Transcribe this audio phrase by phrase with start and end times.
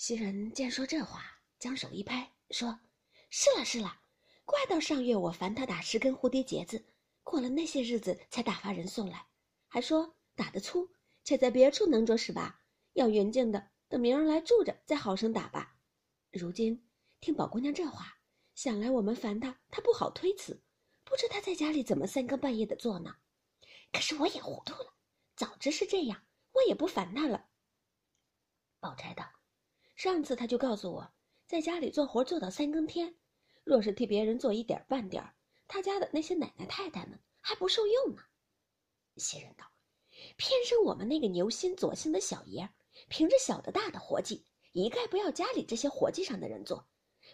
[0.00, 2.80] 袭人见说这话，将手一拍，说
[3.28, 4.00] ：“是了是了，
[4.46, 6.86] 怪到上月我烦他打十根蝴蝶结子，
[7.22, 9.26] 过了那些日子才打发人送来，
[9.68, 10.88] 还说打得粗，
[11.22, 12.62] 且在别处能着是吧，
[12.94, 15.76] 要匀净的，等明儿来住着再好生打吧。
[16.30, 16.88] 如今
[17.20, 18.20] 听宝姑娘这话，
[18.54, 20.62] 想来我们烦他，他不好推辞，
[21.04, 23.16] 不知他在家里怎么三更半夜的做呢？
[23.92, 24.94] 可是我也糊涂了，
[25.36, 27.50] 早知是这样，我也不烦他了。”
[28.80, 29.39] 宝钗道。
[30.00, 31.12] 上次他就告诉我，
[31.46, 33.14] 在家里做活做到三更天，
[33.64, 35.22] 若是替别人做一点半点，
[35.68, 38.22] 他家的那些奶奶太太们还不受用呢。
[39.18, 39.70] 袭人道
[40.38, 42.70] ：“偏生我们那个牛心左心的小爷，
[43.10, 46.88] 凭着小的大的活计，一概不要家里这些活计上的人做，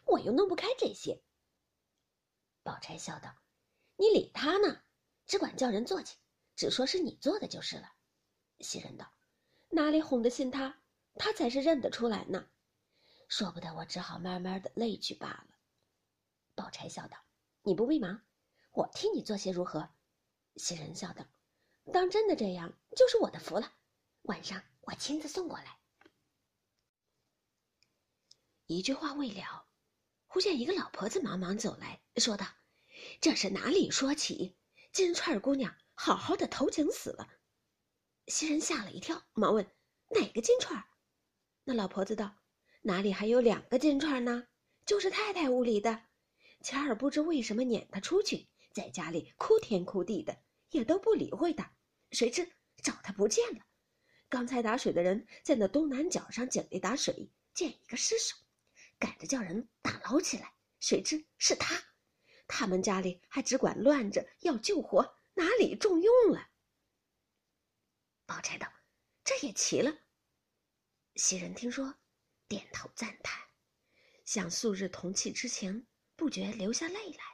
[0.05, 1.23] 我又弄不开这些。”
[2.65, 3.33] 宝钗笑道
[3.95, 4.83] ：“你理他呢，
[5.25, 6.17] 只管叫人做去，
[6.57, 7.93] 只说是你做的就是了。”
[8.59, 9.07] 袭人道
[9.71, 10.81] ：“哪里哄得信他？
[11.15, 12.49] 他才是认得出来呢。”
[13.29, 15.49] 说不得，我只好慢慢的累去罢了。
[16.55, 17.19] 宝钗笑道
[17.63, 18.23] ：“你不必忙，
[18.71, 19.91] 我替你做些如何？”
[20.57, 21.27] 袭人笑道
[21.93, 23.73] ：“当真的这样，就是我的福了。
[24.23, 25.79] 晚上我亲自送过来。”
[28.67, 29.67] 一句话未了，
[30.27, 32.47] 忽见一个老婆子忙忙走来说道
[33.21, 34.57] ：“这是哪里说起？
[34.93, 37.29] 金钏姑娘好好的投井死了。”
[38.29, 39.71] 袭人吓了一跳，忙问
[40.11, 40.85] ：“哪个金钏？”
[41.65, 42.37] 那老婆子道。
[42.87, 44.47] 哪里还有两个金钏呢？
[44.85, 46.05] 就是太太屋里的。
[46.63, 50.39] 钱儿不知为什么撵他出去，在家里哭天哭地的，
[50.71, 51.69] 也都不理会他。
[52.13, 52.49] 谁知
[52.85, 53.65] 找他不见了。
[54.29, 58.37] 刚才打水的人在那东南角上井里打水，见一个尸首，
[59.01, 60.55] 赶着叫人打捞起来。
[60.79, 61.75] 谁知是他。
[62.47, 66.51] 他们家里还只管乱着要救活，哪里重用了？
[68.27, 68.73] 宝钗道
[69.25, 69.93] ：“这也奇了。”
[71.17, 71.97] 袭人听说。
[72.49, 73.43] 点头赞叹，
[74.25, 77.25] 想素日同气之情，不觉流下泪来。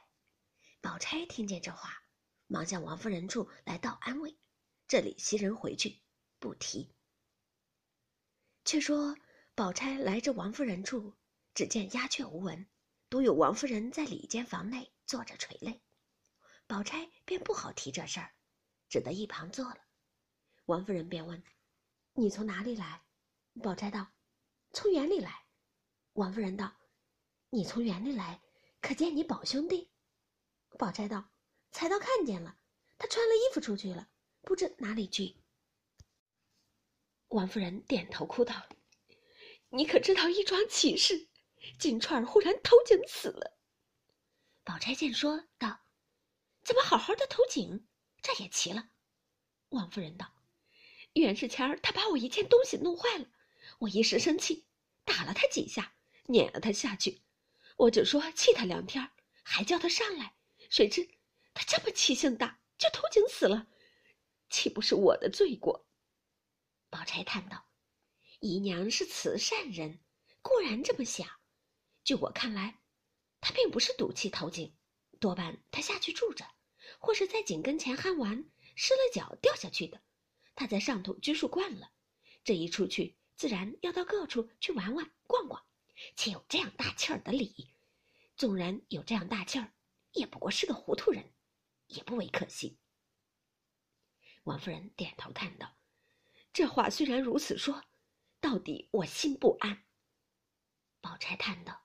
[0.81, 2.03] 宝钗听见这话，
[2.47, 4.37] 忙向王夫人处来道安慰。
[4.87, 6.01] 这里袭人回去，
[6.39, 6.95] 不提。
[8.65, 9.15] 却说
[9.55, 11.15] 宝钗来至王夫人处，
[11.53, 12.67] 只见鸦雀无闻，
[13.09, 15.83] 独有王夫人在里间房内坐着垂泪。
[16.65, 18.33] 宝钗便不好提这事儿，
[18.89, 19.77] 只得一旁坐了。
[20.65, 21.43] 王夫人便问
[22.13, 23.03] ：“你从哪里来？”
[23.61, 24.12] 宝钗道。
[24.73, 25.45] 从园里来，
[26.13, 26.75] 王夫人道
[27.51, 28.41] ：“你从园里来，
[28.81, 29.91] 可见你宝兄弟？”
[30.79, 31.29] 宝钗道
[31.69, 32.57] ：“才到看见了，
[32.97, 34.09] 他穿了衣服出去了，
[34.41, 35.37] 不知哪里去。”
[37.29, 38.67] 王夫人点头哭道
[39.69, 41.29] ：“你可知道一桩奇事？
[41.77, 43.55] 金钏儿忽然投井死了。”
[44.65, 45.81] 宝钗见说道
[46.65, 47.87] ：“怎么好好的投井？
[48.23, 48.89] 这也奇了。”
[49.69, 50.33] 王夫人道
[51.13, 53.27] ：“原是前儿他把我一件东西弄坏了。”
[53.79, 54.65] 我一时生气，
[55.03, 55.95] 打了他几下，
[56.25, 57.21] 撵了他下去。
[57.77, 59.11] 我只说气他两天，
[59.43, 60.35] 还叫他上来。
[60.69, 61.09] 谁知
[61.53, 63.67] 他这么气性大，就投井死了，
[64.49, 65.87] 岂不是我的罪过？
[66.89, 67.65] 宝钗叹道
[68.39, 69.99] ：“姨娘是慈善人，
[70.41, 71.27] 固然这么想。
[72.03, 72.79] 就我看来，
[73.41, 74.75] 他并不是赌气投井，
[75.19, 76.45] 多半他下去住着，
[76.99, 78.45] 或是在井跟前酣玩，
[78.75, 80.01] 失了脚掉下去的。
[80.55, 81.91] 他在上头拘束惯了，
[82.43, 85.63] 这一出去。”自然要到各处去玩玩、逛逛，
[86.15, 87.69] 且有这样大气儿的理。
[88.35, 89.71] 纵然有这样大气儿，
[90.11, 91.31] 也不过是个糊涂人，
[91.87, 92.77] 也不为可惜。
[94.43, 95.77] 王夫人点头叹道
[96.51, 97.83] ：“这话虽然如此说，
[98.39, 99.83] 到底我心不安。”
[100.99, 101.81] 宝钗叹道：“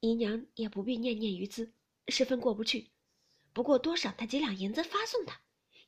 [0.00, 1.72] 姨娘也不必念念于兹，
[2.08, 2.90] 十分过不去。
[3.52, 5.40] 不过多赏他几两银子发送他，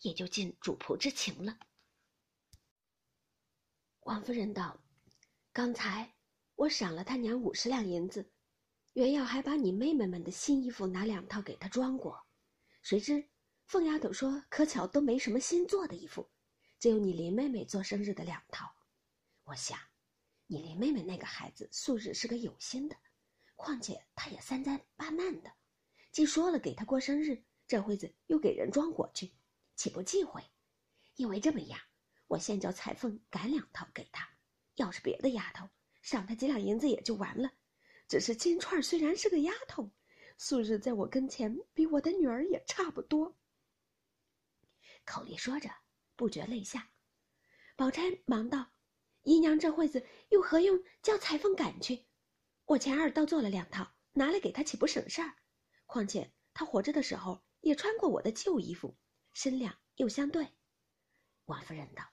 [0.02, 1.58] 也就尽主仆之情了。”
[4.08, 4.80] 王夫人道
[5.52, 6.14] ：“刚才
[6.54, 8.32] 我赏了他娘五十两银子，
[8.94, 12.18] 原要还把你妹妹们的新衣服拿两套给她装过，
[12.80, 13.28] 谁知
[13.66, 16.30] 凤丫头说可巧都没什么新做的衣服，
[16.78, 18.74] 只有你林妹妹做生日的两套。
[19.44, 19.78] 我想，
[20.46, 22.96] 你林妹妹那个孩子素日是个有心的，
[23.56, 25.52] 况且她也三灾八难的，
[26.12, 29.34] 既说了给她过生日，这会子又给人装过去，
[29.76, 30.42] 岂不忌讳？
[31.16, 31.78] 因为这么样。”
[32.28, 34.28] 我先叫裁缝赶两套给他，
[34.76, 35.68] 要是别的丫头，
[36.02, 37.50] 赏他几两银子也就完了。
[38.06, 39.90] 只是金钏虽然是个丫头，
[40.36, 43.36] 素日在我跟前比我的女儿也差不多。
[45.04, 45.70] 口里说着，
[46.16, 46.90] 不觉泪下。
[47.76, 48.72] 宝钗忙道
[49.24, 52.06] ：“姨娘这会子又何用叫裁缝赶去？
[52.66, 55.34] 我前儿倒做了两套，拿来给她岂不省事儿？
[55.86, 58.98] 况且她活着的时候也穿过我的旧衣服，
[59.32, 60.46] 身量又相对。”
[61.46, 62.04] 王夫人道。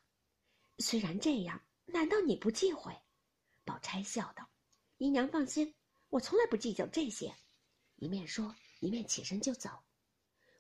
[0.80, 2.94] 虽然这样，难道你不忌讳？
[3.64, 4.50] 宝钗笑道
[4.98, 5.74] ：“姨娘放心，
[6.10, 7.34] 我从来不计较这些。
[7.96, 9.70] 一面说，一面起身就走。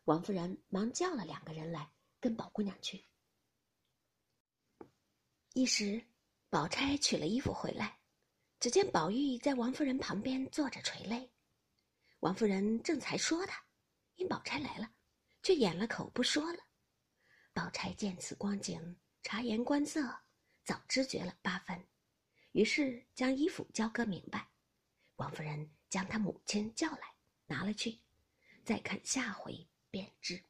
[0.06, 3.06] 王夫人忙叫了两个人来，跟宝姑娘去。
[5.54, 6.04] 一时，
[6.50, 8.00] 宝钗取了衣服回来，
[8.60, 11.32] 只见宝玉在王夫人旁边坐着垂泪。
[12.22, 13.64] 王夫人正才说他，
[14.16, 14.90] 因宝钗来了，
[15.44, 16.60] 却掩了口不说了。
[17.54, 20.20] 宝钗见此光景，察言观色，
[20.64, 21.84] 早知觉了八分。
[22.52, 24.50] 于是将衣服交割明白，
[25.16, 27.16] 王夫人将她母亲叫来，
[27.48, 28.00] 拿了去，
[28.64, 30.44] 再看下回便知。